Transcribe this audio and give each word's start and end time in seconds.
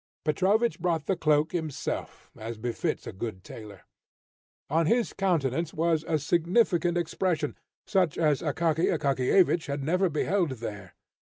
Petrovich 0.25 0.79
brought 0.79 1.05
the 1.05 1.15
cloak 1.15 1.51
himself 1.51 2.31
as 2.35 2.57
befits 2.57 3.05
a 3.05 3.13
good 3.13 3.43
tailor. 3.43 3.81
On 4.67 4.87
his 4.87 5.13
countenance 5.13 5.75
was 5.75 6.03
a 6.07 6.17
significant 6.17 6.97
expression, 6.97 7.55
such 7.85 8.17
as 8.17 8.41
Akaky 8.41 8.87
Akakiyevich 8.91 9.67
had 9.67 9.83
never 9.83 10.09
beheld 10.09 10.53
there. 10.53 10.95